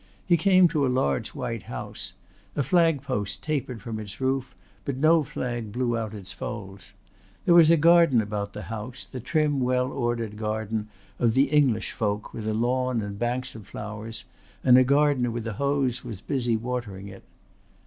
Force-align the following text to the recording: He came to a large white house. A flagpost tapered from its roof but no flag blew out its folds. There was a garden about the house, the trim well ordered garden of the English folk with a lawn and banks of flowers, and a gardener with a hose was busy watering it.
He 0.25 0.35
came 0.35 0.67
to 0.69 0.83
a 0.83 0.89
large 0.89 1.35
white 1.35 1.61
house. 1.61 2.13
A 2.55 2.63
flagpost 2.63 3.43
tapered 3.43 3.83
from 3.83 3.99
its 3.99 4.19
roof 4.19 4.55
but 4.83 4.97
no 4.97 5.21
flag 5.21 5.71
blew 5.71 5.95
out 5.95 6.15
its 6.15 6.33
folds. 6.33 6.91
There 7.45 7.53
was 7.53 7.69
a 7.69 7.77
garden 7.77 8.19
about 8.19 8.53
the 8.53 8.63
house, 8.63 9.05
the 9.05 9.19
trim 9.19 9.59
well 9.59 9.91
ordered 9.91 10.37
garden 10.37 10.89
of 11.19 11.35
the 11.35 11.49
English 11.51 11.91
folk 11.91 12.33
with 12.33 12.47
a 12.47 12.53
lawn 12.55 13.03
and 13.03 13.19
banks 13.19 13.53
of 13.53 13.67
flowers, 13.67 14.25
and 14.63 14.75
a 14.75 14.83
gardener 14.83 15.29
with 15.29 15.45
a 15.45 15.53
hose 15.53 16.03
was 16.03 16.19
busy 16.19 16.57
watering 16.57 17.07
it. 17.07 17.21